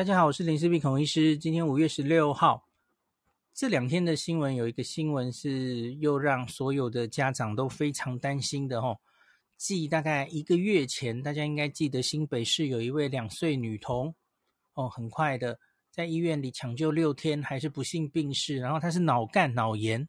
[0.00, 1.36] 大家好，我是林氏璧孔医师。
[1.36, 2.66] 今天五月十六号，
[3.52, 8.98] 这两天的新闻有一个新闻是又让所有的家长都非常担心的哦。
[9.58, 14.14] 记大概一个月前，大家应该记得新北市有一位两岁女童
[14.72, 15.60] 哦，很快的
[15.90, 18.56] 在医院里抢救六天，还是不幸病逝。
[18.56, 20.08] 然后她是脑干脑炎，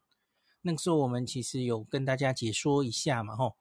[0.62, 3.58] 那个时候我们其实有跟大家解说一下嘛，吼。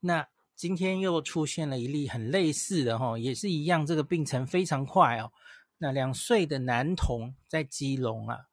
[0.00, 0.26] 那
[0.56, 5.32] 今天又出现了一例很类似的哈，也是一样，这个病程非常快哦。
[5.78, 8.46] 那两岁的男童在基隆啊，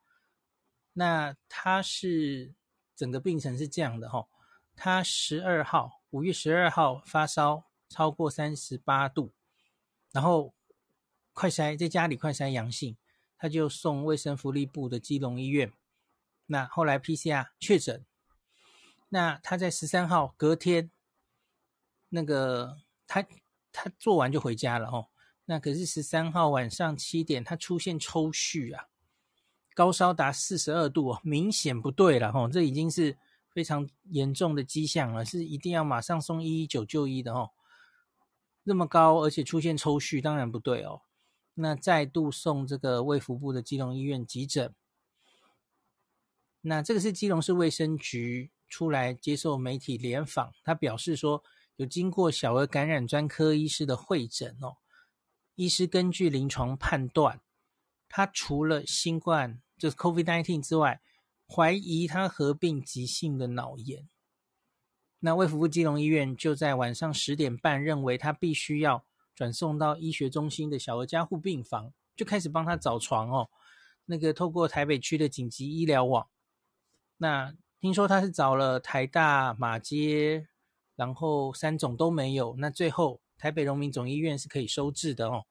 [0.94, 2.56] 那他是
[2.96, 4.28] 整个病程是这样的哈，
[4.76, 9.32] 他十二号五月十二号发烧超过三十八度，
[10.12, 10.56] 然后
[11.34, 12.98] 快筛在家里快筛阳性，
[13.38, 15.72] 他就送卫生福利部的基隆医院，
[16.48, 18.04] 那后来 PCR 确诊，
[19.10, 20.90] 那他在十三号隔天。
[22.14, 23.26] 那个他
[23.72, 25.08] 他做完就回家了哦。
[25.46, 28.88] 那可是十三号晚上七点，他出现抽搐啊，
[29.74, 33.18] 高烧达四十二度哦，明显不对了哦，这已经是
[33.50, 37.52] 非常严重的迹象了，是一定要马上送一一九就医的哦。
[38.64, 41.02] 那么高，而且出现抽搐，当然不对哦。
[41.54, 44.74] 那再度送这个卫福部的基隆医院急诊。
[46.62, 51.42] 那这个是基隆市卫生局出来接受媒体联访，他表示说。
[51.78, 54.78] 有经过小儿感染专科医师的会诊哦，
[55.56, 57.42] 医师根据临床判断，
[58.08, 61.02] 他除了新冠就是 COVID-19 之外，
[61.48, 64.08] 怀疑他合并急性的脑炎。
[65.20, 73.50] 那卫福部基隆医院就在晚上十点半认为他必须要转送到医学中心的小儿加护病房，就开始帮他找床哦。
[74.06, 76.28] 那个透过台北区的紧急医疗网，
[77.18, 80.48] 那听说他是找了台大马街。
[81.02, 85.46] 然后三种都没有，那最后台北荣民总医院是可以收治的哦。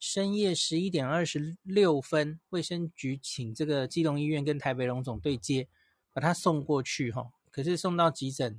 [0.00, 5.68] 深夜十一点二十六分，卫生局请这个基隆医院跟台北荣总对接，
[6.14, 7.32] 把他送过去哈、哦。
[7.50, 8.58] 可是送到急诊，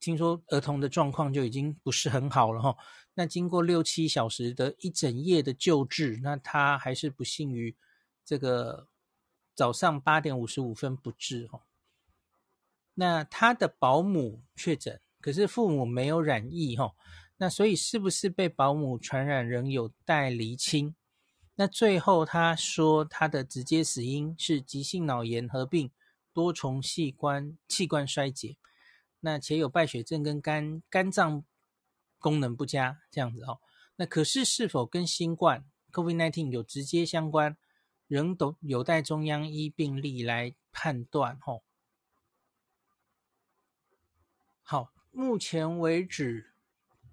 [0.00, 2.76] 听说儿童的状况就已经不是很好了哈、哦。
[3.12, 7.76] 那经过六七小时的一整夜的救治，那他还是不幸于
[8.24, 8.88] 这个
[9.54, 11.62] 早上八点五十五分不治哈、哦。
[12.94, 15.02] 那他的保姆确诊。
[15.24, 16.94] 可是父母没有染疫哈，
[17.38, 20.94] 那所以是不是被保姆传染仍有待厘清。
[21.54, 25.90] 那最后他说他的直接死因是急性脑炎合并
[26.34, 28.58] 多重器官器官衰竭，
[29.20, 31.42] 那且有败血症跟肝肝脏
[32.18, 33.60] 功能不佳这样子哦。
[33.96, 37.56] 那可是是否跟新冠 COVID-19 有直接相关，
[38.08, 41.62] 仍都有待中央医病例来判断哦。
[44.62, 44.93] 好。
[45.14, 46.52] 目前为止，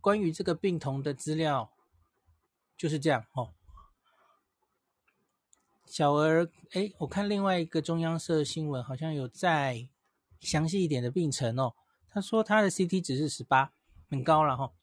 [0.02, 1.72] 关于这个病童的资料
[2.76, 3.54] 就是这样哦。
[5.86, 9.88] 小儿，哎，我看另外一个中央社新闻好像有再
[10.40, 11.76] 详细一点的病程哦。
[12.10, 13.72] 他说他的 CT 值是十八，
[14.10, 14.74] 很高了哈、哦。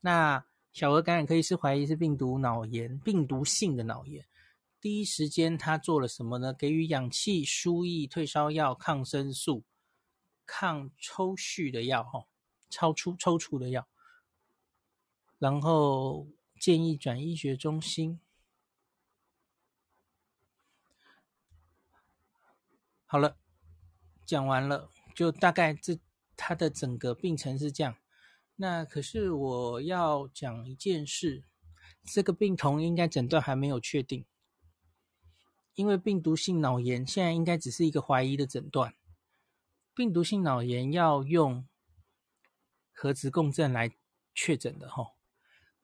[0.00, 4.26] 那小儿感染科医师怀疑是病毒脑炎，病毒性的脑炎。
[4.80, 6.52] 第一时间他做了什么呢？
[6.52, 9.62] 给予氧气、输液、退烧药、抗生素、
[10.44, 12.26] 抗抽蓄的药哈。
[12.76, 13.88] 超出抽搐的药，
[15.38, 16.28] 然后
[16.60, 18.20] 建议转医学中心。
[23.06, 23.38] 好了，
[24.26, 25.98] 讲完了，就大概这
[26.36, 27.96] 他的整个病程是这样。
[28.56, 31.44] 那可是我要讲一件事，
[32.04, 34.26] 这个病童应该诊断还没有确定，
[35.72, 38.94] 因为病毒性脑炎现在应该只是一个怀疑的诊断。
[39.94, 41.66] 病毒性脑炎要用。
[42.98, 43.92] 核磁共振来
[44.34, 45.12] 确诊的哈，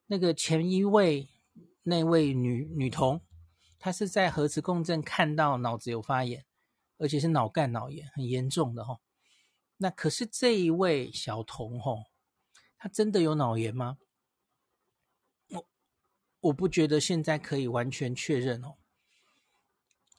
[0.06, 1.28] 那个前一位
[1.82, 3.20] 那位女女童，
[3.78, 6.46] 她是在核磁共振看到脑子有发炎，
[6.96, 8.98] 而且是脑干脑炎，很严重的哈。
[9.76, 11.96] 那可是这一位小童哈，
[12.78, 13.98] 她真的有脑炎吗？
[15.50, 15.66] 我
[16.40, 18.76] 我不觉得现在可以完全确认哦。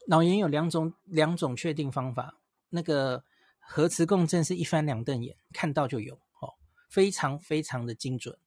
[0.08, 2.40] 脑炎有两种两种确定方法，
[2.70, 3.24] 那个
[3.58, 6.20] 核磁共振是一翻两瞪眼，看到就有。
[6.94, 8.38] 非常非常的精准，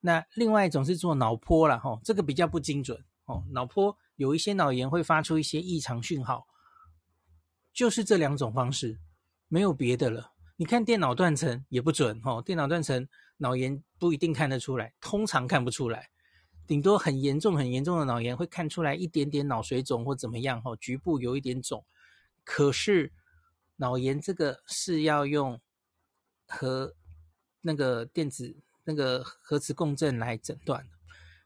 [0.00, 3.44] 那另外一种是做脑波了哈，这个比较不精准哦。
[3.50, 6.46] 脑波有一些脑炎会发出一些异常讯号，
[7.74, 8.98] 就是这两种方式，
[9.48, 10.32] 没有别的了。
[10.56, 13.06] 你看电脑断层也不准哦，电脑断层
[13.36, 16.08] 脑炎不一定看得出来，通常看不出来，
[16.66, 21.84] 顶多很严重很严重的脑炎会看出来一点点脑水肿或怎么样哈，局部有一点肿。
[22.42, 23.12] 可是
[23.76, 25.60] 脑炎这个是要用
[26.48, 26.94] 和
[27.62, 30.86] 那个电子那个核磁共振来诊断。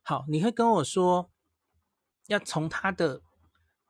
[0.03, 1.31] 好，你会跟我说，
[2.27, 3.23] 要从他的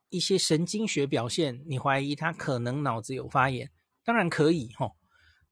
[0.09, 3.71] 一些神经学表现，你怀疑他可能脑子有发炎，
[4.05, 4.97] 当然可以吼。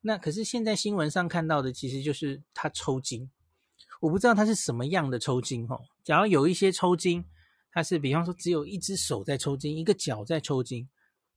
[0.01, 3.31] 那可是现在新闻上看到的，其实就是他抽筋。
[4.01, 5.83] 我不知道他是什么样的抽筋吼。
[6.03, 7.25] 假如有一些抽筋，
[7.71, 10.89] 他是比方说只有一只手在抽筋，一个脚在抽筋，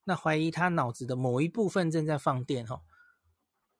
[0.04, 2.82] 那怀疑他脑子的某一部分正在放电吼。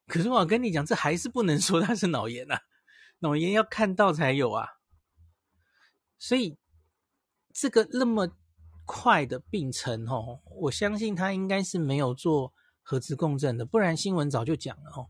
[0.08, 2.62] 可是我跟你讲，这还是不能说他是脑炎啊，
[3.20, 4.68] 脑炎要看到才有啊。
[6.18, 6.58] 所以
[7.54, 8.30] 这个那么
[8.86, 15.10] 快的病程哦，我相信他应该是没有做核磁共振的，不然新闻早就讲了哦。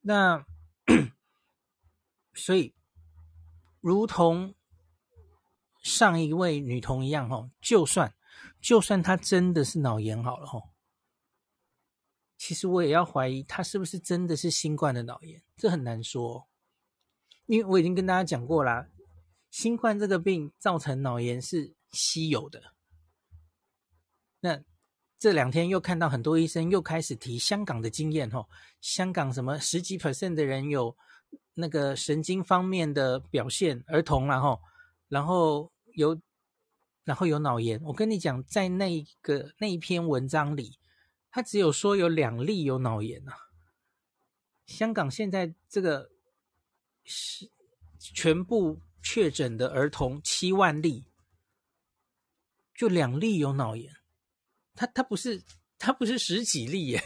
[0.00, 0.44] 那
[2.34, 2.74] 所以，
[3.80, 4.54] 如同
[5.82, 8.14] 上一位女童一样哦，就算
[8.60, 10.70] 就算她真的是脑炎好了哦，
[12.38, 16.48] 其实我也要怀疑他是不是真的是新冠的脑炎，这很难说，
[17.46, 18.88] 因为我已经跟大家讲过啦。
[19.50, 22.62] 新冠这个病造成脑炎是稀有的。
[24.40, 24.62] 那
[25.18, 28.48] 这两天又看到很多医生又开始提香港的经验，吼，
[28.80, 30.96] 香港什么十几 percent 的人有
[31.54, 34.60] 那个神经方面的表现，儿童然后，
[35.08, 36.20] 然后有
[37.02, 37.82] 然后有脑炎。
[37.82, 40.78] 我跟你讲，在那个那一篇文章里，
[41.30, 43.32] 他只有说有两例有脑炎呐。
[44.66, 46.10] 香港现在这个
[47.04, 47.50] 是
[47.98, 48.80] 全部。
[49.00, 51.06] 确诊的儿童七万例，
[52.74, 53.94] 就两例有脑炎，
[54.74, 55.42] 他他不是
[55.78, 57.02] 他不是十几例耶，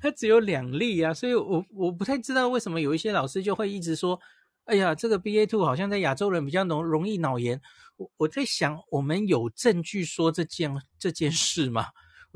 [0.00, 4.18] 他只有两例啊，所以我我不太知道为什么有一些老师就会一直说，
[4.64, 7.60] 哎呀，这个 BA two 好像在亚洲人比较容容易脑炎，
[7.96, 11.88] 我我在想，我们有证据说这件这件事吗？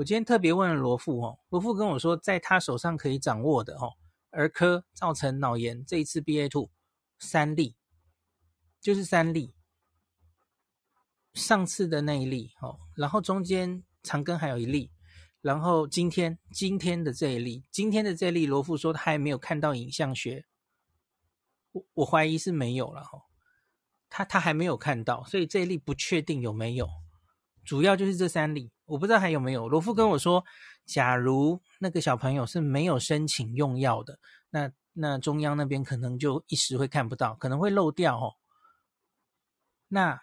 [0.02, 3.92] 我今天特别问了罗富哦，罗富跟我说，在他手上可以掌握的哦，
[4.30, 6.70] 儿科造成脑炎这一次 BA two
[7.20, 7.76] 三例。
[8.80, 9.54] 就是三例，
[11.34, 14.90] 上次的那一例哦，然后中间长庚还有一例，
[15.40, 20.46] 然后今天今天的这一例，今天的这一例，罗富说他还没有看到影像学，
[21.70, 23.22] 我我怀疑是没有了哈，
[24.10, 26.88] 他他还没有看到，所以这一例不确定有没有，
[27.64, 29.70] 主要就是这三例，我不知道还有没有。
[29.70, 30.44] 罗富跟我说，
[30.84, 34.18] 假如那个小朋友是没有申请用药的，
[34.50, 38.34] 那那中央那边可能就一时会看不到，可能会漏掉哦。
[39.88, 40.20] 那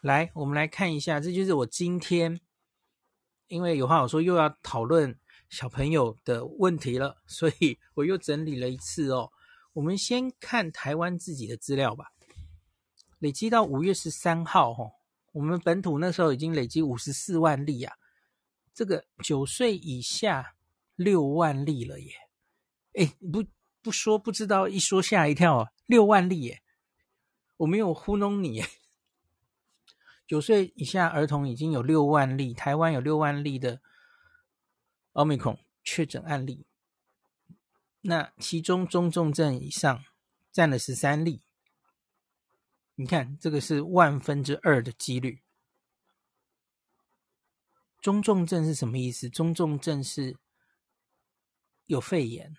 [0.00, 2.40] 来，我们来看一下，这就是我今天，
[3.48, 5.18] 因为有话好说，又要讨论
[5.48, 9.32] 小朋友的问题了，所以我又整理了一次哦。
[9.72, 12.12] 我们先看台湾自己的资料吧。
[13.18, 14.92] 累积到五月十三号，哦，
[15.32, 17.92] 我们本土那时候已经累积五十四万例啊，
[18.74, 20.56] 这个九岁以下
[20.96, 22.12] 六万例了耶。
[22.94, 23.44] 哎，不
[23.80, 26.62] 不说不知道，一说吓一跳啊，六万例耶，
[27.58, 28.66] 我没有糊弄你耶。
[30.26, 33.80] 九岁以下儿童已经有六万例，台湾有六万例的
[35.12, 36.66] 奥密克戎确诊案例，
[38.00, 40.04] 那其中中重症以上
[40.50, 41.42] 占了十三例。
[42.96, 45.43] 你看，这个是万分之二的几率。
[48.04, 49.30] 中重症是什么意思？
[49.30, 50.36] 中重症是
[51.86, 52.54] 有肺炎，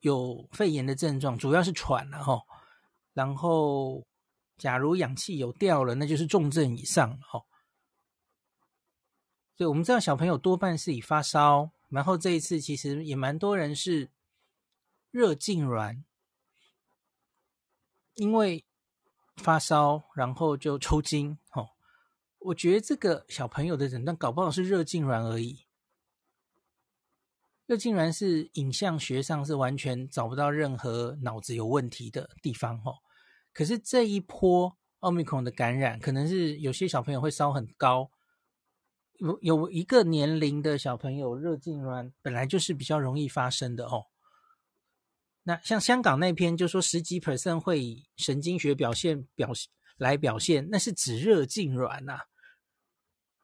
[0.00, 2.42] 有肺炎的症状，主要是喘了哈，
[3.14, 4.06] 然后。
[4.58, 7.44] 假如氧气有掉了，那就是重症以上哦。
[9.54, 14.10] 所以我们知道小朋友多半是以发烧，然后这一次其实也蛮多人是
[15.10, 16.04] 热痉挛，
[18.14, 18.64] 因为
[19.36, 21.75] 发烧然后就抽筋哦。
[22.46, 25.66] 我觉得这个小朋友的诊断搞不好是热痉挛而已。
[27.66, 32.98] 热痉挛是影像学上是完全找不到任何脑子有问题的地方哦。
[33.52, 38.12] 可是这一波奥密克戎的感染，可能是有些小朋友会烧很高，
[39.14, 44.06] 有有一个年龄的小朋友热痉挛本来就是比较容易发生的哦。
[45.42, 49.50] 那像香港那篇就说十几 percent 会以神经学表现表
[49.96, 52.20] 来表现，那是指热痉挛呐。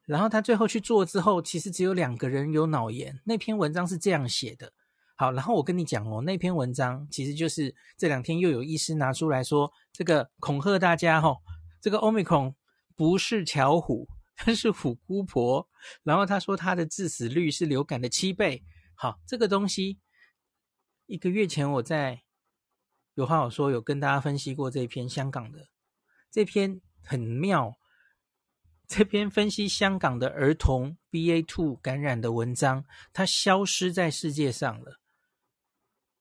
[0.06, 4.72] 然后他最后去做之后，其实只有两个人有脑炎，那篇文章是这样写的。
[5.16, 11.36] 好，然后我跟你讲哦，那篇文章其实就是这两天又有医师拿出来说，这个恐吓大家哈、哦，
[11.80, 12.54] 这个 Omicron
[12.96, 15.68] 不是巧虎，它是虎姑婆。
[16.02, 18.64] 然后他说他的致死率是流感的七倍。
[18.94, 20.00] 好，这个东西
[21.06, 22.22] 一个月前我在
[23.14, 25.68] 有话好说，有跟大家分析过这篇香港的
[26.30, 27.76] 这篇很妙，
[28.94, 32.84] 这篇分析香港的儿童 BA.2 感染的文章，
[33.14, 35.00] 它消失在世界上了。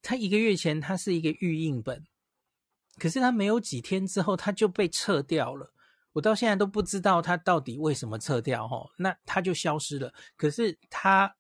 [0.02, 2.06] 他一个月前，他是一个预印本，
[2.98, 5.74] 可是他没有几天之后，他就被撤掉了。
[6.14, 10.14] 我到现在都不知道他到底为什么撤掉齁，那他就消失了。
[10.38, 11.36] 可是他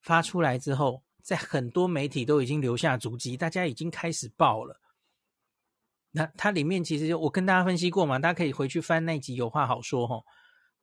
[0.00, 4.80] 发出来之后，在很多媒体都已经留下足迹，大家已经开始报了。
[6.12, 10.24] 那它里面其实就我跟大家分析过嘛，大家可以回去翻那集有话好说齁。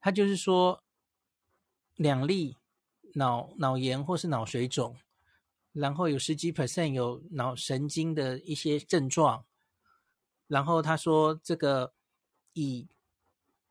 [0.02, 0.84] 他就是说
[1.96, 2.58] 两例
[3.16, 4.98] 脑脑炎或是脑水肿，
[5.72, 9.46] 然后有十几 percent 有脑神经的一些症状，
[10.48, 11.94] 然后他说这个。
[12.54, 12.90] 以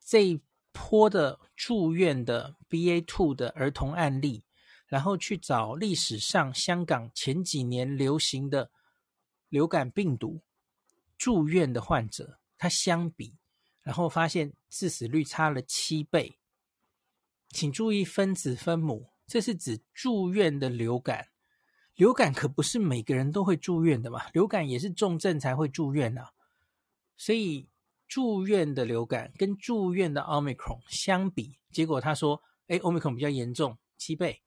[0.00, 0.40] 这一
[0.72, 4.44] 波的住院的 BA two 的儿童案例，
[4.86, 8.70] 然后去找历史上香港前几年流行的
[9.50, 10.40] 流感病毒
[11.18, 13.36] 住院的患者，他相比，
[13.82, 16.38] 然后发现致死率差了七倍。
[17.50, 21.28] 请注意分子分母，这是指住院的流感。
[21.96, 26.32] 流感可不是每个人都会住院的嘛，流感也是重症才会住院啊，
[27.16, 27.68] 所以。
[28.08, 34.42] 住院的流感跟住院的 Omicron 相比，结果他说：“哎，Omicron 比较严重，七倍。”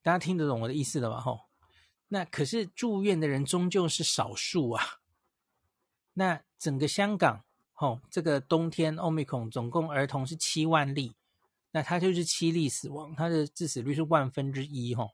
[0.00, 1.20] 大家听得懂我的意思了吧？
[1.20, 1.47] 吼，
[2.08, 5.00] 那可是住院的人终究是少数啊。
[6.14, 11.14] 那整个香港，吼，这个冬天奥密克戎总共儿童是七万例，
[11.70, 15.12] 那他就是七例死亡，他的致死率是万分之一，吼。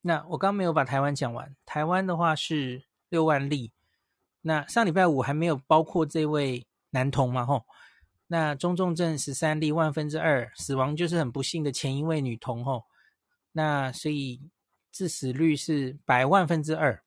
[0.00, 3.70] 那我刚没有把台湾讲完，台湾的话是六万例。
[4.40, 7.46] 那上礼拜五还没有包括这位男童嘛？
[7.46, 7.64] 吼，
[8.26, 12.86] 那中重症十三例，万分之二，死亡就是很不幸的前一位女童吼。
[13.52, 14.40] 那所以
[14.92, 17.02] 致死率是百万分之二，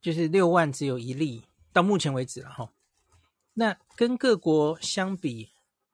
[0.00, 2.72] 就是六万只有一例，到目前为止了哈。
[3.54, 5.50] 那跟各国相比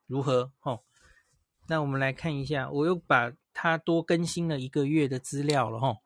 [0.07, 0.53] 如何？
[0.61, 0.83] 哦，
[1.67, 5.97] 那我们来看一下，我又把它多更新了一个月的资料了哈。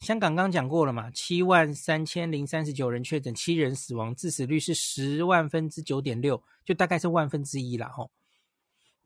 [0.00, 8.10] 香港刚讲过了嘛，七万三千零三十九人确诊，七人死亡，致死率是十万分之九点六，就大概是万分之一啦吼。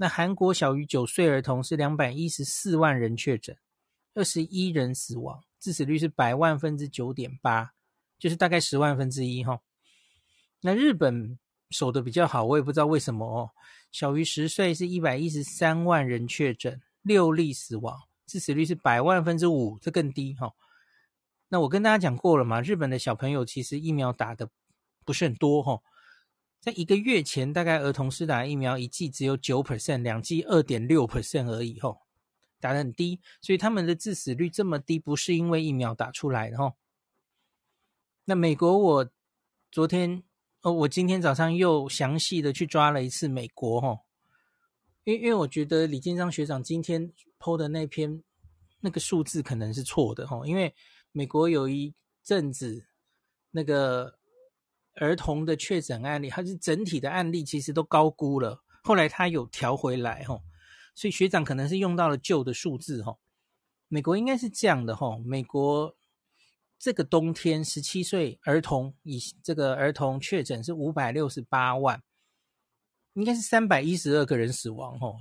[0.00, 3.58] 那韩国小于九岁儿童是两百一十四万人确诊，
[4.14, 7.72] 二十一人死亡，致死率是百万分之九点八，
[8.16, 9.60] 就是大概十万分之一哈。
[10.60, 11.36] 那日本
[11.70, 13.50] 守得比较好，我也不知道为什么哦。
[13.90, 20.52] 小于十岁是一百一十三万人确诊，六例死亡，致死率是百万分之五，这更低哈。
[21.48, 24.48] 那我跟大家讲过了嘛，日本的小朋友其实疫苗打的
[25.04, 25.80] 不是很多哈，
[26.60, 32.02] 在一个月前，大概儿童施打疫苗一剂只有九 percent，两剂二点六 percent 而已吼，
[32.60, 36.74] 打得很低，所以他们的致死率这么低，不是因为疫苗打出来的哈。
[38.24, 39.10] 那美国，我
[39.70, 40.22] 昨天
[40.62, 44.00] 哦，我今天早上又详细的去抓了一次美国吼，
[45.04, 48.22] 因为因为我觉得李建章学长今天 po 的那篇
[48.80, 50.74] 那个数字可能是错的吼，因为。
[51.10, 52.86] 美国有一阵子，
[53.50, 54.17] 那个
[55.00, 58.62] 儿童的确诊案例，它是整体的案例其实都高估了。
[58.82, 60.42] 后来他有调回来，吼，
[60.94, 63.18] 所以学长可能是用到了旧的数字，吼。
[63.88, 65.96] 美国应该是这样的，吼，美国
[66.78, 72.02] 这个冬天十七岁儿童以这个儿童确诊是五百六十八万，
[73.14, 75.16] 应该是三百一十二个人死亡，吼。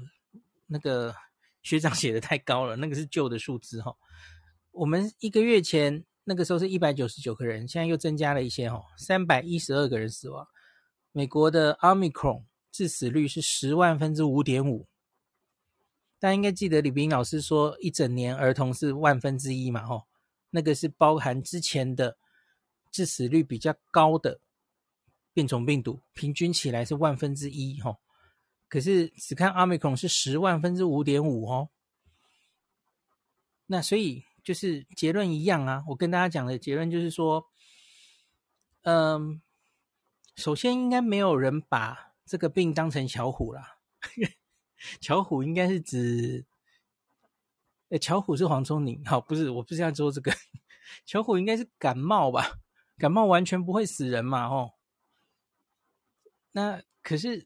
[0.68, 1.16] 那个
[1.62, 3.98] 学长写的太高了，那个是旧的数字，吼。
[4.72, 10.46] 我们一个月前那个时候是一百九十九个人，现在又增加了一些哦，三百一十二个人死亡。
[11.14, 14.90] 美国的 Omicron 致死率是十万分之五点五，
[16.20, 20.06] 大家应该记得李斌老师说一整年儿童是万分之一嘛，吼，
[20.50, 22.18] 那个是包含之前的
[22.92, 24.42] 致死率比较高的
[25.32, 28.00] 变种病毒，平均起来是万分之一，吼，
[28.68, 31.70] 可是只看 Omicron 是十万分之五点五哦，
[33.68, 34.27] 那所以。
[34.48, 37.50] 就是结论一样啊，我跟大家讲的结论就是说，
[38.84, 39.42] 嗯，
[40.38, 43.80] 首先应该没有人把这个病当成巧虎啦。
[45.02, 46.46] 巧虎应该是指，
[47.90, 50.32] 呃，巧虎是黄聪宁，好，不是，我不是要说这个，
[51.06, 52.62] 巧虎应该是感冒吧？
[52.98, 54.76] 感冒完全不会死人嘛，哦。
[56.54, 57.46] 那可是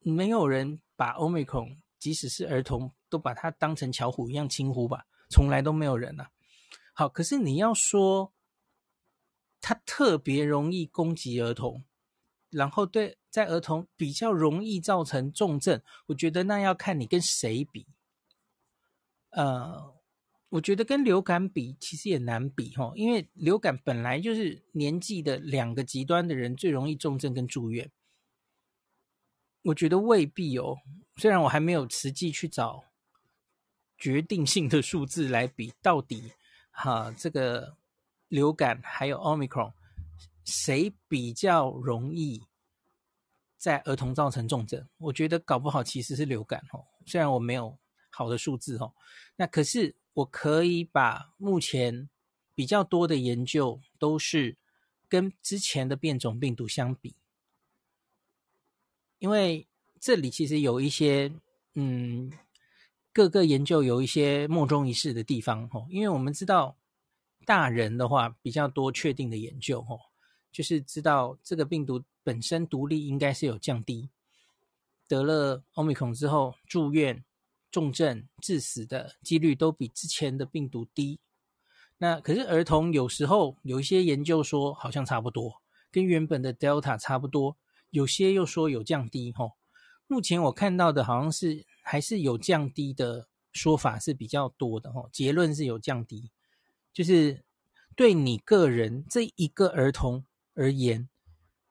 [0.00, 5.06] 没有人把 Omicron，即使是儿童，都把它当成巧虎一样轻忽吧？
[5.28, 6.30] 从来都没有人呐、啊。
[6.92, 8.32] 好，可是你要说
[9.60, 11.84] 他特别容易攻击儿童，
[12.50, 17.88] 然后对在儿童比较容易造成重症，我觉得那要看你跟谁比。
[19.30, 19.94] 呃，
[20.50, 27.90] 我觉得跟流感比其实也难比哈，因为流感本来就是年纪的两个极端的人最容易重症跟住院。
[29.62, 30.76] 我觉得未必哦，
[31.16, 32.84] 虽然我还没有实际去找。
[33.96, 36.32] 决定性的数字来比，到底
[36.70, 37.76] 哈这个
[38.28, 39.72] 流感还有 Omicron，
[40.44, 42.42] 谁比较容易
[43.56, 44.86] 在儿童造成重症？
[44.98, 46.84] 我觉得搞不好其实是流感哦。
[47.06, 47.78] 虽然我没有
[48.10, 48.92] 好的数字哦，
[49.36, 52.10] 那可是我可以把目前
[52.54, 54.56] 比较多的研究都是
[55.08, 57.14] 跟之前的变种病毒相比，
[59.18, 59.66] 因为
[60.00, 61.32] 这里其实有一些
[61.74, 62.32] 嗯。
[63.14, 66.76] 各个研究有一些莫衷一是的地方，吼，因为我们知道
[67.46, 70.00] 大人的话比较多确定的研究，吼，
[70.50, 74.10] 就是知道这个病毒本身毒力应该是有降低，
[75.06, 77.24] 得了奥密克戎之后住院、
[77.70, 81.20] 重症、致死的几率都比之前的病毒低。
[81.98, 87.56] 那可是儿童有时候有一些研究说好像差不多，跟原本的 Delta 差不多，
[87.90, 89.52] 有些又说有降低，吼。
[90.08, 91.64] 目前我看到的好像是。
[91.86, 96.30] 还是有降低的说法是比较多的哦，结论是有降低，
[96.94, 97.44] 就是
[97.94, 100.24] 对你个人这一个儿童
[100.54, 101.10] 而言，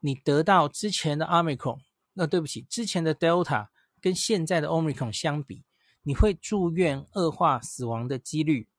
[0.01, 1.81] 你得到之前的 Omicron，
[2.13, 5.65] 那对不起，之前的 Delta 跟现在的 Omicron 相比，
[6.03, 8.69] 你会住院恶化死亡的几率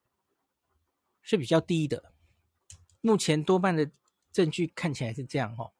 [1.21, 2.13] 是比较低的。
[3.01, 3.91] 目前多半的
[4.31, 5.73] 证据看起来是这样哦，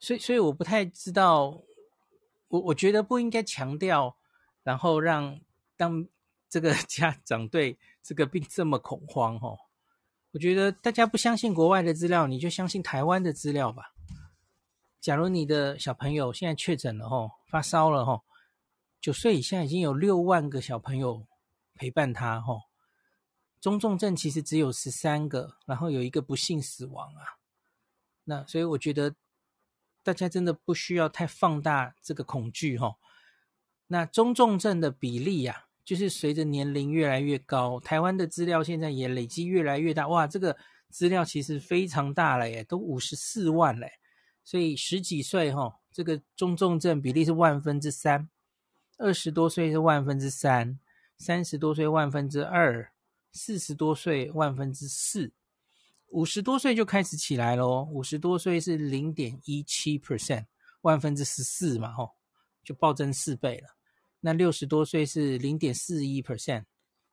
[0.00, 1.62] 所以所以我不太知道。
[2.50, 4.16] 我我觉得不应该强调，
[4.64, 5.40] 然后让
[5.76, 6.06] 当
[6.48, 9.56] 这个 家长对这个病这么恐慌哦。
[10.32, 13.94] 我觉得大家不相信国外的资料，你就相信台湾的资料吧。
[15.00, 18.22] 假如你的小朋友现在确诊了吼，发烧了吼，
[19.00, 21.26] 九岁以下已经有六万个小朋友
[21.74, 22.62] 陪伴他吼，
[23.60, 27.38] 中重症其实只有十三个，然后有一个不幸死亡啊。
[28.24, 29.14] 那所以我觉得。
[30.02, 32.96] 大家真的不需要太放大这个恐惧哈。
[33.88, 40.06] 那中重症的比例呀、啊，就是随着年龄越来越高，台湾的资料现在也累积越来越大。
[40.08, 40.56] 哇，这个
[40.88, 43.94] 资料其实非常大了耶，都五十四万嘞。
[44.44, 48.28] 所以十几岁哈，这个中重症比例是万分之三，
[48.96, 50.78] 二十多岁是万分之三，
[51.18, 52.92] 三十多岁万分之二，
[53.32, 55.32] 四十多岁万分之四。
[56.10, 60.46] 五十多岁就开始起来咯，五十多岁是零点一七 percent，
[60.82, 62.16] 万分之十四嘛，吼，
[62.64, 63.76] 就暴增四倍了。
[64.20, 66.64] 那六十多岁是零点四一 percent，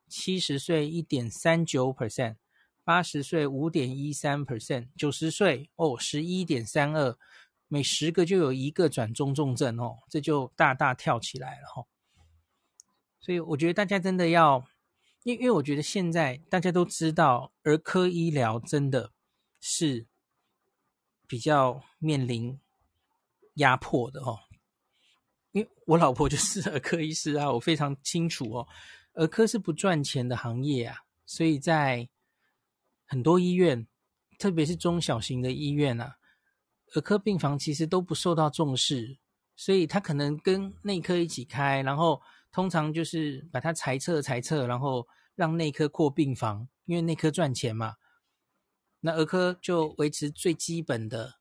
[0.09, 2.37] 七十岁一点三九 percent，
[2.83, 7.17] 八十岁五点一三 percent，九十岁哦十一点三二，
[7.67, 11.87] 每十个就有一个转中重症哦，这就大大跳起来了吼。
[13.19, 14.67] 所以我觉得大家真的要。
[15.27, 19.11] 因因为我觉得现在大家都知道，儿科医疗真的
[19.59, 20.05] 是
[21.27, 22.57] 比较面临
[23.55, 24.39] 压迫的哦。
[25.51, 28.67] 因为我老婆就是儿科医师啊，我非常清楚哦。
[29.15, 32.07] 儿科是不赚钱的行业啊，所以在
[33.05, 33.85] 很多医院，
[34.39, 36.15] 特别是中小型的医院啊，
[36.93, 39.17] 儿科病房其实都不受到重视，
[39.57, 45.05] 所以他可能跟内科一起开，然后通常就是把它裁撤裁撤，然后。
[45.37, 47.97] 让内科扩病房，因为内科赚钱嘛。
[49.01, 51.35] 那儿科就维持最基本的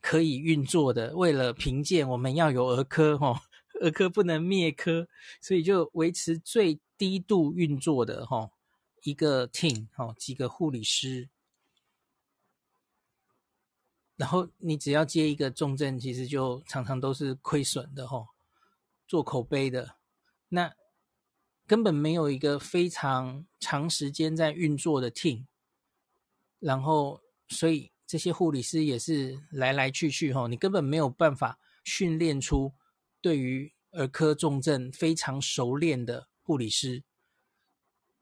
[0.00, 3.42] 可以运作的，为了评鉴，我们要有儿科哈，
[3.82, 5.08] 儿科不能灭科，
[5.40, 8.52] 所以就维持最低度运作的哈
[9.02, 11.28] 一个 team 哈几个护理师。
[14.14, 18.28] 然后你只要接一个重症，其实就常常都是亏损的哈，
[19.08, 19.96] 做口碑的
[20.50, 20.72] 那。
[21.70, 25.46] 根本没有一个非常长时间在运作的 team，
[26.58, 32.74] 然后所以这些护理师也是来来去去哈，你根本没有办法训练出
[33.20, 37.04] 对于儿科重症非常熟练的护理师。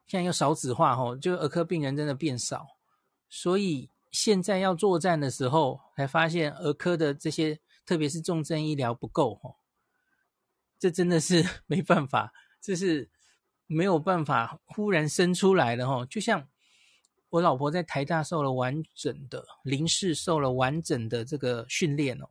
[0.07, 2.67] 现在又少子化吼，就儿科病人真的变少，
[3.31, 9.57] 所以现在要作战的时候，才发现儿科的这些特别是重症医疗不够吼，
[10.79, 13.09] 这真的是 没办法，这是。
[13.71, 16.49] 没有办法忽然生出来的哈，就像
[17.29, 22.31] 我老婆在台大受了完整的临时受了完整的这个训练哦，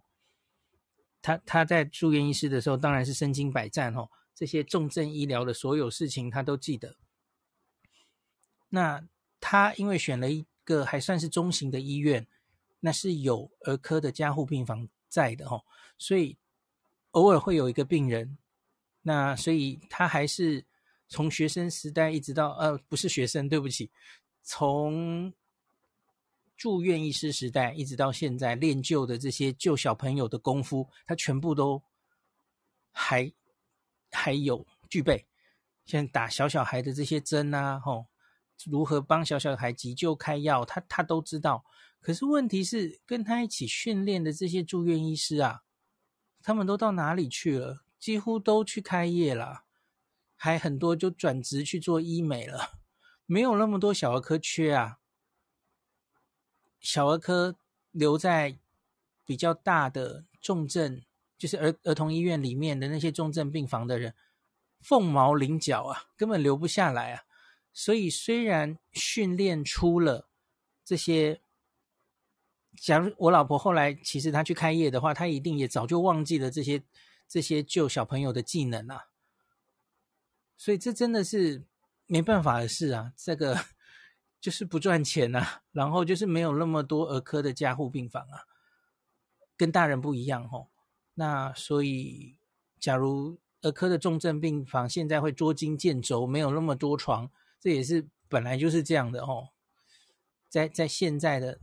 [1.21, 6.95] 她她在住院医师的时候当然是身经百战哦，这些重症医疗的所有事情她都记得。
[8.69, 9.07] 那
[9.39, 12.25] 她因为选了一个还算是中型的医院，
[12.79, 15.63] 那是有儿科的加护病房在的哦，
[15.99, 16.35] 所以
[17.11, 18.39] 偶尔会有一个病人，
[19.03, 20.65] 那所以她还是。
[21.07, 23.89] 从学生时代一直到呃，不是学生，对不起，
[24.43, 25.33] 从
[26.55, 31.81] 住院医师时代一直到现在练就的这些救小朋友的功夫，他全部都
[32.91, 33.31] 还
[34.11, 35.25] 还有具备。
[35.85, 38.07] 像打小小孩的这些针啊，吼，
[38.65, 41.63] 如何帮小小孩急救开药，他他都知道。
[42.01, 45.61] 可是问题是，跟他一起训练的这些住院医师啊，
[46.43, 47.85] 他们都到哪里去了？
[47.99, 49.63] 几乎都去开业了，
[50.37, 52.79] 还很多就转职去做医美了，
[53.25, 54.99] 没有那么多小儿科缺啊。
[56.79, 57.57] 小儿科
[57.91, 58.57] 留在
[59.25, 61.01] 比较大的重症，
[61.37, 64.13] 就是儿儿童医院里面的那些重症病房的人，
[64.79, 67.23] 凤毛麟角啊，根本留不下来啊。
[67.73, 70.29] 所以虽然训练出了
[70.85, 71.41] 这些。
[72.79, 76.83] 假如我老婆后来其实她去开业的话，她一定也早就忘记了这些
[77.27, 79.05] 这些救小朋友的技能啊。
[80.57, 81.63] 所以这真的是
[82.07, 83.57] 没办法的事啊，这个
[84.41, 88.43] 就是不赚钱啊，然后就是没有那么多儿科的加护病房啊，
[89.55, 90.69] 跟大人不一样吼。
[91.13, 92.37] 那所以，
[92.79, 99.49] 假如儿科的重症病房现在会捉襟见肘，没有那么多床，这也是本来就是这样的吼。
[100.49, 101.59] 在在现在的。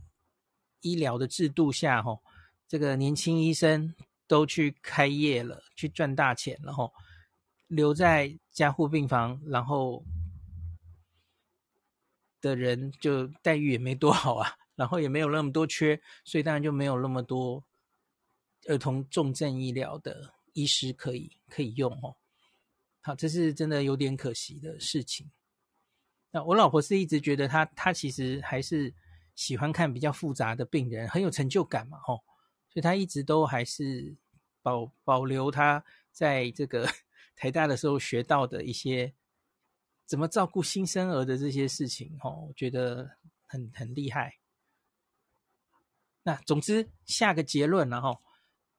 [0.81, 2.21] 医疗的制度下，吼，
[2.67, 3.95] 这个年轻医生
[4.27, 6.93] 都去开业了，去赚大钱了，吼，
[7.67, 10.03] 留在加护病房，然后
[12.41, 17.63] 的人就待遇也没多好啊，然后也没有那么多缺，所以当然就没有那么多
[18.67, 22.15] 儿童重症医疗的医师可以可以用，哦。
[23.01, 25.29] 好，这是真的有点可惜的事情。
[26.31, 28.93] 那我老婆是一直觉得她，她其实还是。
[29.35, 32.23] 喜欢看比较复杂的病人，很有成就感嘛，吼，
[32.69, 34.15] 所以他一直都还是
[34.61, 36.89] 保保留他在这个
[37.35, 39.13] 台大的时候学到的一些
[40.05, 44.39] 怎么照顾新生儿的这些事情，吼，我觉得很很厉害。
[46.23, 48.19] 那总之下个结论了，哈，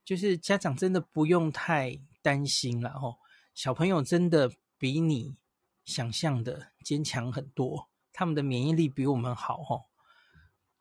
[0.03, 3.19] 就是家长真的不用太担心了，吼，
[3.53, 5.37] 小朋友真的比你
[5.85, 9.85] 想象的坚强很多，他们的免疫力比我们好，吼。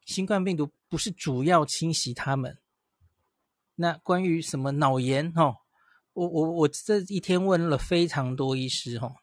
[0.05, 2.59] 新冠病毒不是主要侵袭他们。
[3.75, 5.59] 那关于什么脑炎哦，
[6.17, 9.17] 我我我这一天问了非常多医师哦，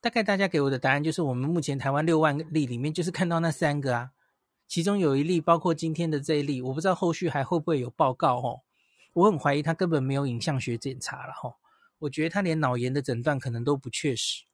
[0.00, 4.10] 大概大家给我的答案就是，我们目前台湾六万例里面就是看到那三个啊，
[4.66, 8.62] 其中有一例包括今天的这一例，我不知道后续还会不会有报告哦。
[9.12, 11.54] 我很怀疑他根本没有影像学检查了哈，
[12.00, 14.44] 我觉得他连脑炎的诊断可能都不确实，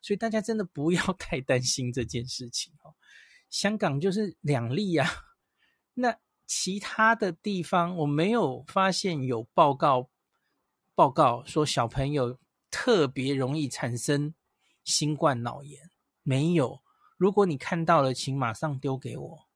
[0.00, 2.94] 所以大家真的不要太担心这件事情哦。
[3.48, 5.10] 香港就是两例啊，
[5.94, 10.09] 那其他的地方我没有发现有报告
[11.00, 12.38] 报告说小朋友
[12.70, 14.34] 特别容易产生
[14.84, 15.90] 新冠脑炎，
[16.22, 16.82] 没有。
[17.16, 19.48] 如果你看到了，请马上丢给我。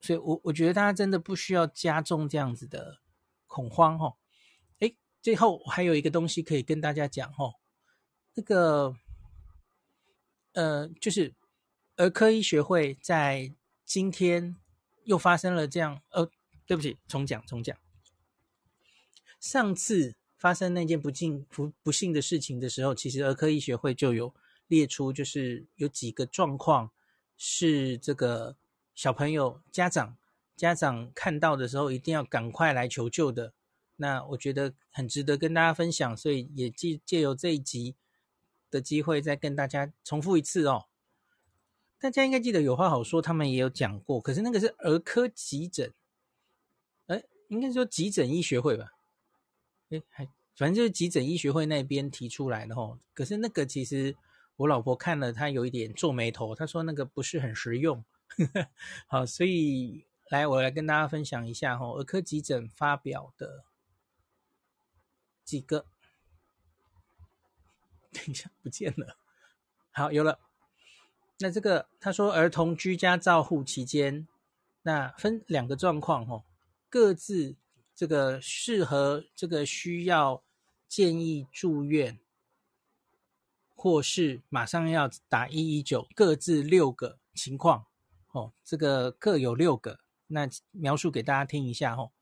[0.00, 3.00] 所以我我觉得大家真的不需要加重这样子的
[3.48, 4.18] 恐慌哦。
[4.78, 7.54] 诶，最后还有一个东西可以跟大家讲哦，
[8.34, 8.94] 那个
[10.52, 11.34] 呃就是。
[11.96, 13.52] 儿科医学会在
[13.84, 14.56] 今天
[15.04, 16.30] 又发生了这样，呃，
[16.66, 17.76] 对不起，重讲重讲。
[19.44, 24.34] 上次发生那件不幸不不幸的事情的时候，其实儿科医学会就有
[24.68, 26.90] 列出，就是有几个状况
[27.36, 28.56] 是这个
[28.94, 30.16] 小朋友家长
[30.56, 33.52] 家长看到的时候一定要赶快来求救的。
[33.96, 37.94] 那我觉得很值得跟大家分享，所以也借借由这一集
[38.70, 40.86] 的机会再跟大家重复一次哦。
[41.98, 44.18] 大家应该记得有话好说，他们也有讲过。
[44.22, 45.92] 可是那个是儿科急诊，
[47.08, 48.92] 哎，应该说急诊医学会吧？
[50.10, 50.24] 还
[50.56, 52.98] 反正就是急诊医学会那边提出来的吼。
[53.12, 54.16] 可是那个其实
[54.56, 58.04] 我老婆看了，她有一点皱眉头，她说那个不是很实用。
[59.06, 63.64] 好，所以来我来跟大家分享一下吼，儿科急诊发表的
[65.44, 65.86] 几个。
[68.12, 69.16] 等一下，不见了。
[69.90, 70.38] 好，有了。
[71.40, 74.28] 那这个他说，儿童居家照护期间，
[74.82, 76.44] 那分两个状况哦，
[76.88, 77.56] 各自
[77.94, 80.42] 这个适合这个需要
[80.88, 82.18] 建议住院，
[83.74, 87.86] 或是马上要打一一九，各自六个情况
[88.32, 92.12] 哦，这个各有六个，那描述给大家听一下哦。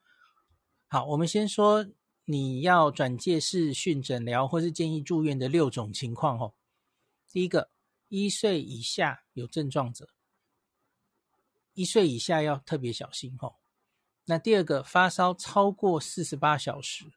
[0.88, 1.87] 好，我们先说
[2.24, 6.54] 你要转介视讯诊疗或是建议住院的六种情况哦，
[7.30, 7.70] 第一个。
[8.14, 10.11] 一岁以下有症状者，
[11.72, 13.62] 一岁以下要特别小心吼。
[14.26, 17.12] 那第二个，发烧超过四十八小时，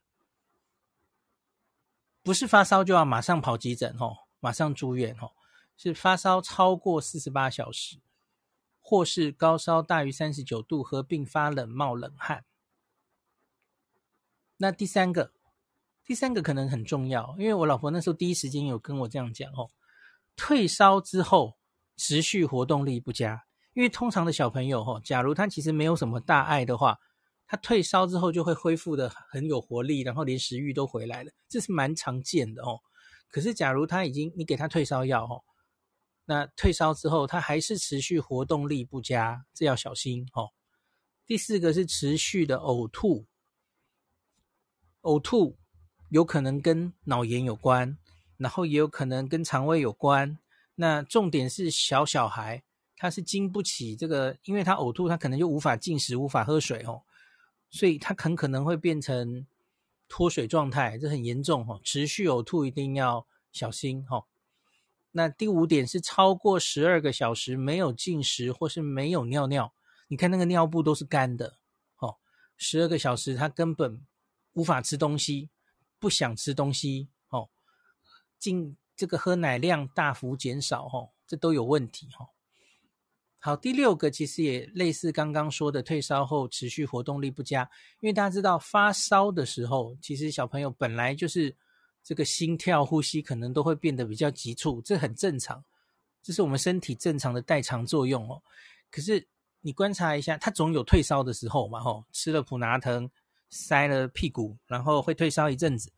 [2.22, 5.30] 不是发烧就要马上跑急诊哦，马上住院哦，
[5.76, 8.00] 是发烧超过四十八小时，
[8.80, 12.44] 或是高烧大于三十九度，合并发冷冒冷汗。
[14.56, 15.32] 那第三个，
[16.04, 19.70] 第三个可能很重要，因为我老婆那时候第一时间有跟我这样讲哦。
[20.34, 21.56] 退烧之后
[21.96, 23.45] 持续活动力不佳，
[23.76, 26.98] 因为通常的小朋友哈，假如他其实没有什么大碍的话，
[27.46, 32.80] 他退烧之后就会恢复的很有活力，然后连食欲都回来了，这是蛮常见的哦。
[33.28, 35.44] 可是假如他已经你给他退烧药哦，
[36.24, 40.52] 那退烧之后他还是持续活动力不佳，这要小心哦。
[41.26, 43.26] 第四个是持续的呕吐，
[45.02, 45.58] 呕吐
[46.08, 47.98] 有可能跟脑炎有关。
[48.38, 50.38] 然后也有可能跟肠胃有关，
[50.74, 52.62] 那重点是小小孩
[52.96, 57.02] 他是经不起这个，因为他呕吐，他可能就无法进食，无法喝水哦，
[57.68, 59.46] 所以他很可能会变成
[60.08, 64.24] 脱水状态，这很严重哦，持续呕吐一定要小心哦。
[65.12, 69.72] 那第五点是超过十二个小时没有进食或是没有尿尿，
[70.08, 71.56] 你看那个尿布都是干的
[71.98, 72.16] 哦，
[72.56, 74.00] 十二个小时他根本
[74.52, 75.50] 无法吃东西，
[75.98, 77.48] 不想吃东西哦。
[78.38, 82.28] 进这个喝奶量大幅减少，哦，这都有问题，吼。
[83.46, 87.62] 好，第六个其实也类似刚刚说的，退烧后持续活动力不佳。
[88.00, 91.54] 因为大家知道发烧的时候，其实小朋友本来就是
[92.02, 95.64] 这个心跳、呼吸可能都会变得比较急促，这很正常，
[96.24, 98.42] 这是我们身体正常的代偿作用哦。
[98.90, 99.24] 可是
[99.60, 103.08] 你观察一下，他总有退烧的时候嘛，吼，吃了普拿疼
[103.48, 105.92] 塞了屁股，然后会退烧一阵子。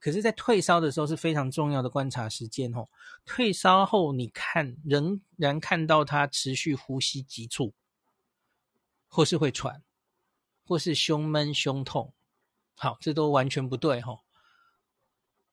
[0.00, 2.88] 可是，在退烧的时候是非常重要的观察时间哦。
[3.24, 7.74] 退烧后，你看仍然看到他持续呼吸急促，
[9.08, 9.82] 或是会喘，
[10.64, 12.14] 或是胸闷胸痛，
[12.76, 14.20] 好，这都完全不对哈。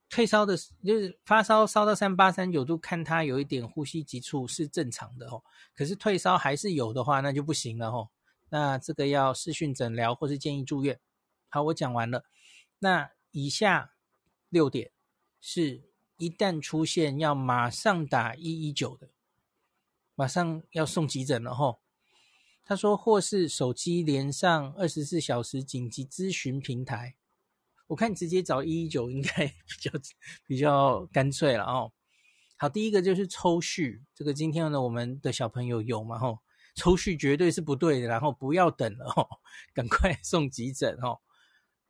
[0.10, 0.56] 退烧的，
[0.86, 5.44] 就是发烧烧到三八三九度，看他有一点呼吸急促是正常的哦。
[5.74, 8.10] 可是退烧还是有的话，那就不行了哦。
[8.50, 11.00] 那这个要视讯诊疗，或是建议住院。
[11.50, 12.26] 好，我讲完了。
[12.78, 13.94] 那以下。
[14.56, 14.90] 六点
[15.42, 15.84] 是
[16.16, 19.10] 一旦出现要马上打一一九的，
[20.16, 21.82] 马上要送急诊了吼。
[22.64, 27.18] 他说，或是手机连上二十四小时紧急咨询平台，
[27.88, 29.92] 我看直接找一一九应该 比较
[30.48, 31.92] 比较干脆了哦。
[32.56, 36.40] 好，第一个就是抽搐，这个今天呢我们的小朋友有嘛吼，
[36.76, 39.28] 抽搐绝对是不对的，然后不要等了吼，
[39.74, 41.20] 赶快 送急诊吼。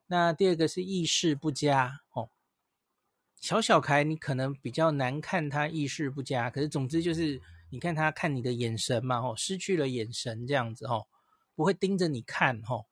[0.07, 2.31] 那第二个是意识不佳吼。
[3.39, 11.07] 小小孩，你可能比较难看他意识不佳，可是总之就是你看他看你的眼神嘛，吼，失去了眼神这样子，吼，
[11.55, 12.87] 不会盯着你看，吼。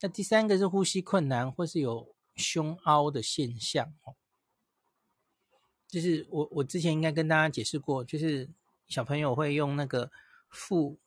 [0.00, 4.14] 那第三个是呼吸困难或是有胸凹的现象，吼，
[5.88, 8.50] 就是我我之前应该跟大家解释过，就是
[8.86, 10.10] 小朋友会用那个
[10.48, 10.98] 腹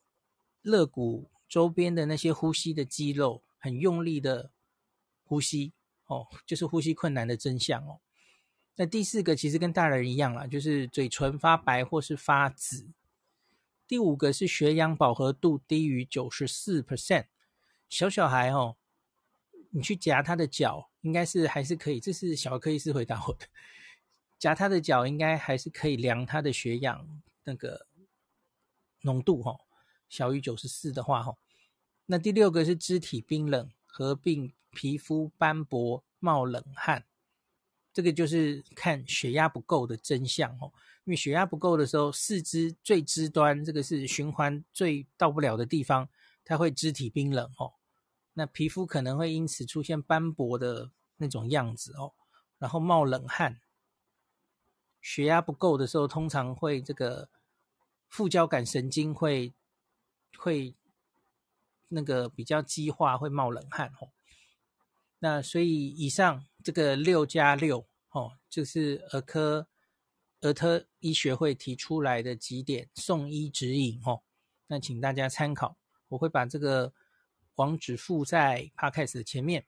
[0.62, 4.52] 肋骨周边的那些呼吸的肌肉很用力的
[5.24, 5.74] 呼吸，
[6.08, 8.02] 哦，就是呼吸困难的真相，哦。
[8.78, 12.88] 那第四个其实跟大人一样啦，就是嘴唇发白或是发紫。
[13.88, 17.28] 第五个是血氧饱和度低于九十四 percent，
[17.88, 18.76] 小小孩哦，
[19.70, 22.00] 你去夹他的脚，应该是还是可以。
[22.00, 23.46] 这是小儿科医师回答我的，
[24.38, 27.88] 夹他的脚应该还是可以量他的血氧那个
[29.02, 29.58] 浓度哈，
[30.10, 31.38] 小于九十四的话哈。
[32.08, 37.06] 那第六个是肢体冰冷，合并皮肤斑驳、冒冷汗。
[37.96, 40.70] 这个就是看血压不够的真相哦，
[41.06, 46.10] 因为血压不够的时候，四肢最肢端这个是循环最到不了的地方，
[46.44, 47.72] 它会肢体冰冷哦，
[48.34, 52.12] 那皮肤可能会因此出现斑驳的那种样子哦，
[52.60, 53.62] 然后冒冷汗。
[55.02, 57.30] 血压不够的时候，通常会这个
[58.10, 59.54] 副交感神经会
[60.38, 60.76] 会
[61.88, 64.12] 那个比较激化，会冒冷汗哦。
[65.20, 66.46] 那所以以上。
[66.66, 69.68] 这个六加六哦，就是儿科
[70.42, 74.24] 儿科医学会提出来的几点送医指引哦，
[74.66, 75.78] 那请大家参考。
[76.08, 76.92] 我会把这个
[77.58, 79.68] 网址附在 Podcast 的前面。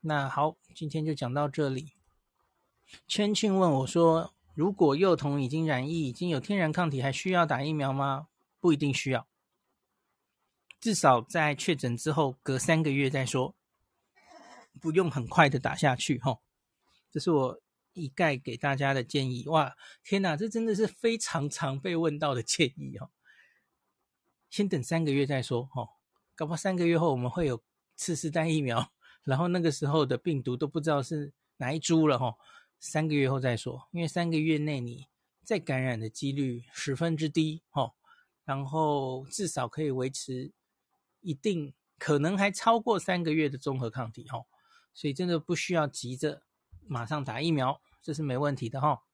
[0.00, 1.92] 那好，今天就讲到这里。
[3.06, 8.28] 千庆问我说：“如果幼童已经染疫，已经有天然抗体，还需要打疫苗吗？”
[8.58, 9.28] 不一定需要，
[10.80, 13.54] 至少在确诊之后隔三个月再说。
[14.80, 16.38] 不用很快的打下去哈，
[17.10, 17.60] 这是我
[17.94, 19.46] 一概给大家的建议。
[19.48, 23.10] 哇，天哪，这真的是非常常被问到的建议哦。
[24.48, 25.88] 先等三个月再说哈，
[26.34, 27.62] 搞不好三个月后我们会有
[27.96, 28.92] 次世代疫苗，
[29.24, 32.34] 然后那个时候的病毒都不知道是哪一株了哈。
[32.78, 35.08] 三个月后再说，因为三个月内你
[35.42, 37.92] 再感染的几率十分之低哈，
[38.44, 40.52] 然后至少可以维持
[41.20, 44.46] 一定，可能还超过三个月的综合抗体哦。
[44.98, 46.42] 所以真的不需要急着
[46.88, 49.04] 马上打疫苗，这是没问题的哈。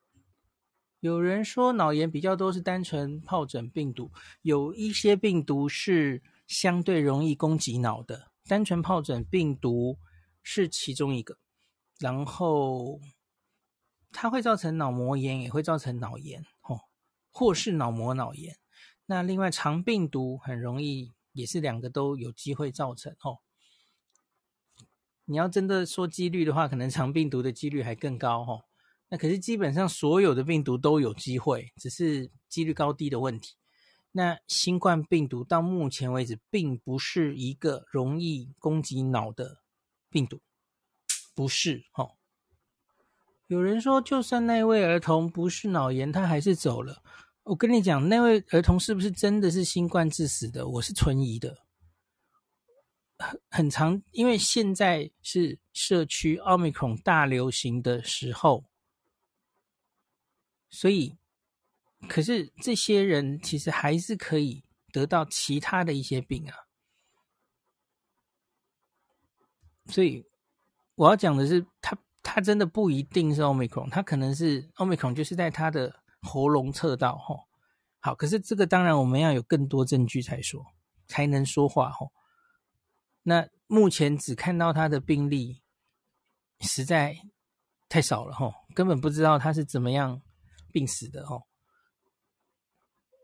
[1.01, 9.99] 有人说脑炎比较多是单纯疱疹病毒，有一些病毒是相对容易攻击脑的，单纯疱疹病毒
[10.42, 11.37] 是其中一个。
[11.99, 12.99] 然后
[14.11, 16.81] 它会造成脑膜炎，也会造成脑炎，哦，
[17.31, 18.57] 或是脑膜脑炎。
[19.05, 23.44] 那另外肠病毒很容易也是两个都有机会造成，哦。
[25.27, 28.65] 你要真的说几率的话，可能肠病毒的几率还更高，哦。
[29.09, 33.55] 那可是基本上所有的病毒都有机会，只是几率高低的问题。
[34.13, 39.59] 那新冠病毒到目前为止并不是一个容易攻击脑的
[40.09, 40.41] 病毒，
[41.35, 42.13] 不是哦。
[43.49, 47.03] 有人说，就算那位儿童不是脑炎，他还是走了。
[47.43, 50.67] 我跟你讲，那位儿童是不是真的是新冠致死的？
[50.67, 51.63] 我是存疑的。
[53.18, 58.64] 很很常，因为现在是社区奥密克戎大流行的时候。
[60.70, 61.16] 所以，
[62.09, 66.57] 可是这些人其实还是可以得到其他的一些病啊。
[69.87, 70.27] 所以
[70.96, 77.46] 我要讲的是，他他真的不一定是 Omicron，他可能是 Omicron，就是在他的喉咙测到吼。
[78.00, 80.66] 好，可是这个当然我们要有更多证据才说，
[81.07, 82.11] 才能说话吼。
[83.25, 85.61] 那目前只看到他的病例
[86.61, 87.17] 实在
[87.89, 90.23] 太少了哈，根本不知道他是怎么样。
[90.73, 91.45] 病死的哦，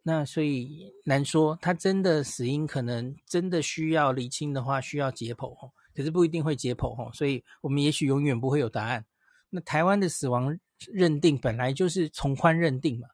[0.04, 9.04] 那所以难说，他真的死因可能真的需要厘清的话，需要解剖哦，可是不一定会解剖哦，所以我们也许永远不会有答案。
[9.48, 10.56] 那台湾的死亡
[10.92, 13.08] 认定本来就是从宽认定嘛，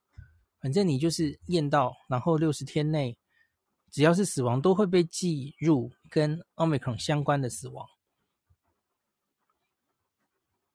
[0.61, 3.17] 反正你就是验到，然后六十天内
[3.97, 7.89] 只要是死亡都会被计入跟 Omicron 相关的死亡。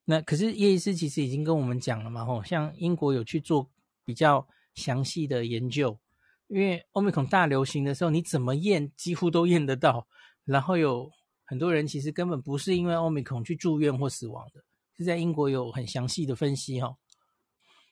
[0.06, 3.70] 那可是叶医师其实已经跟我们讲了嘛，吼，像英国有去做
[4.04, 5.96] 比较详细的研究，
[6.48, 10.08] 因为 Omicron 大流行的时候，你怎么验几乎都验得到，
[10.44, 11.12] 然后有
[11.44, 14.64] 很多人其实根本不是因为 Omicron 去住院或死亡的，
[14.98, 16.98] 是在英国有很详细的分析，哈。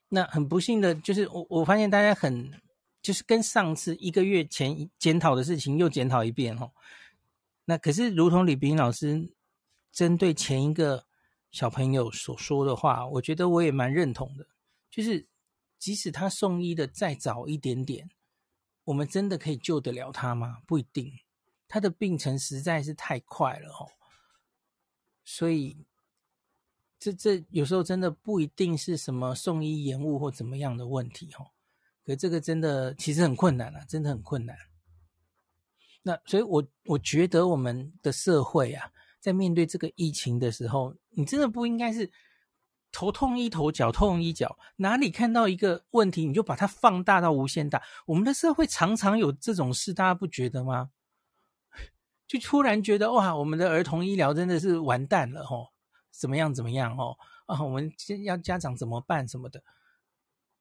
[0.07, 2.51] 那很不幸的就是我我发现大家很
[3.01, 6.71] 就是跟上次一个月前检讨的事情又检讨一遍，哦。
[7.65, 9.29] 那可是如同李炳老师
[9.91, 11.05] 针对前一个。
[11.51, 14.45] 小朋友所说的话，我觉得我也蛮认同的。
[14.91, 15.25] 就是
[15.79, 18.07] 即使他送医的再早一点点，
[18.83, 20.59] 我们真的可以救得了他吗？
[20.67, 21.12] 不一定，
[21.67, 23.89] 他的病程实在是太快了哦。
[25.23, 25.75] 所以
[26.99, 31.49] 这这有时候真的不一定是什么送医延误或怎么样的问题哦。
[32.09, 34.57] 可这个真的其实很困难啊，真的很困难。
[36.01, 38.91] 那所以我我觉得我们的社会啊。
[39.21, 42.09] 在面对这个疫情的时候，你真的不应该是
[42.89, 47.83] 头痛医头，脚痛医脚，哪里看到一个问题你就把它放大到无限大。
[48.05, 50.91] 我们的社会常常有这种事，大家不觉得吗？
[52.27, 55.67] 就突然觉得哇，我们的儿童医疗真的是完蛋了哦，
[56.11, 57.17] 怎么样怎么样哦
[57.47, 59.61] 啊，我们先要家长怎么办什么的。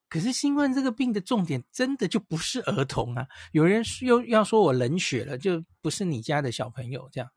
[0.09, 7.29] 可是新冠这个病的重点真的就不是儿童啊， 有人又要说我冷血了，就不是你家的小朋友这样。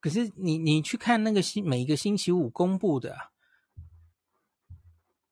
[0.00, 3.16] 可是你你去看那个星每一个星期五公布的，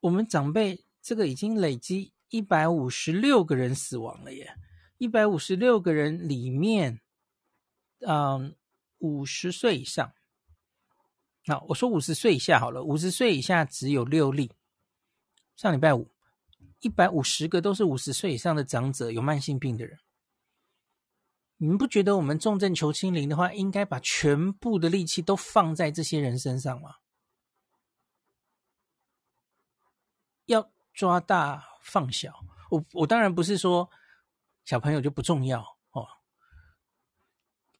[0.01, 4.57] 我们长辈这个已经累积一百五十六个人死亡了耶！
[4.97, 7.03] 一百五十六个人里面，
[8.01, 8.57] 嗯，
[8.97, 10.15] 五十岁以上，
[11.45, 14.53] 那我说五十岁以下好了，五十岁以下只有六例。
[15.57, 16.11] 上礼拜五，
[16.81, 19.99] 一百五十个都是五十岁以上的长者，有慢性病的人。
[21.59, 26.97] 你们不觉得我们重症求清零的话，应该把全部的力气都放在这些人身上吗？
[30.47, 33.89] 要抓大放小，我我当然不是说
[34.65, 35.61] 小朋友就不重要
[35.93, 36.05] 哦。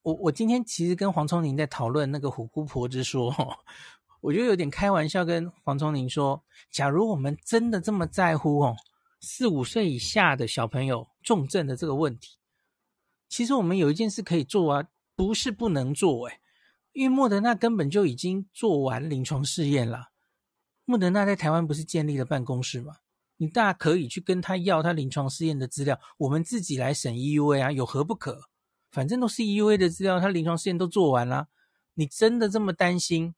[0.01, 3.33] 我我今天其实跟黄聪林在讨论那个虎姑婆之说，
[4.23, 8.77] 我就有点开玩笑跟黄聪宁说，假如我们真的这么在乎哦，
[9.19, 12.37] 四五岁以下的小朋友重症的这个问题。
[13.27, 16.39] 其实我们有一件事可以做啊，不是不能做诶，
[16.93, 20.11] 因为莫德纳根本就已经做完临床试验了。
[20.85, 22.95] 莫德纳在台湾不是建立了办公室吗？
[23.35, 28.43] 你大可以去跟他要他临床试验的资料，我们自己来审 EUA 啊，有何不可？
[28.89, 31.49] 反正都是 EUA 的资料，他临床试验都做完了。
[31.95, 33.35] 你真的这么担心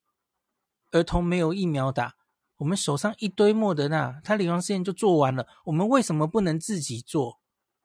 [0.92, 2.16] 儿童没有疫苗打？
[2.58, 7.42] 我们手上一堆莫德纳，他临床试验就做完了，我们为什么不能自己做？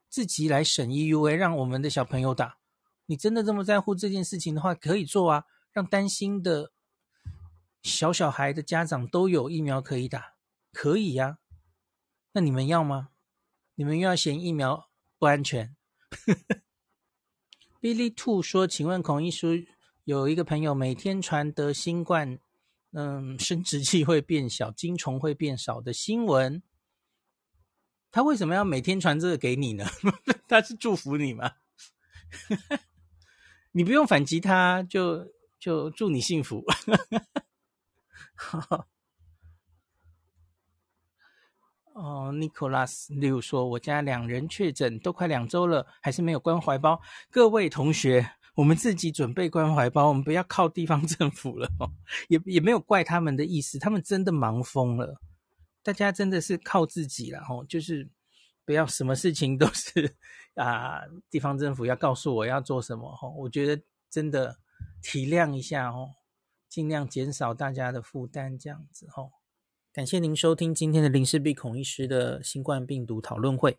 [0.08, 2.58] 自己来审 EUA，让我们的小朋友打。
[3.06, 6.72] 你真的这么在乎这件事情的话，可以做啊，让担心的
[7.82, 10.34] 小小孩的家长都有疫苗可以打，
[10.72, 11.38] 可以呀、啊。
[12.32, 13.08] 那你们要吗？
[13.74, 14.88] 你们又要嫌疫苗
[15.18, 15.74] 不安全
[17.80, 19.66] ？Billy Two 说：“请问孔医师，
[20.04, 22.38] 有一个朋友每天传得新冠，
[22.92, 26.62] 嗯，生殖器会变小，精虫会变少的新闻，
[28.10, 29.86] 他为什么要每天传这个给你呢？
[30.48, 31.52] 他是祝福你吗？
[33.72, 36.64] 你不用反击他，就就祝你幸福。
[41.92, 47.02] ”哦，Nicholas Liu 说，我家两人确诊都快两周了，还是没有关怀包。
[47.30, 51.90] 各位同学，我们自己准备关怀包，我们不要靠地方 政府了哦。
[52.28, 55.20] 也也没有怪他们的意思，他们真的忙疯了。
[55.82, 58.08] 大家真的是靠自己了哦，就是
[58.64, 60.16] 不要什么事情都是
[60.54, 63.30] 啊，地方政府要告诉我要做什么哦。
[63.38, 64.58] 我觉得真的
[65.02, 66.16] 体谅一下哦，
[66.68, 69.30] 尽量减少大家的负担，这样子哦。
[69.92, 73.78] 感谢您收听今天的林氏璧孔医师的新冠病毒讨论会。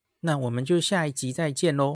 [0.21, 1.89] 那我们就下一集再见喽。